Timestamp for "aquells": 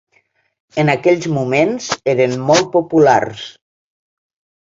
0.93-1.27